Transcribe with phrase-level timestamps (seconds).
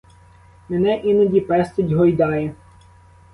[0.69, 2.55] Мене іноді пестить, гойдає.